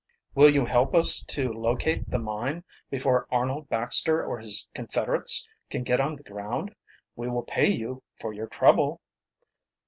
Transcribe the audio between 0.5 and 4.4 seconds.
help us to locate the mine before Arnold Baxter or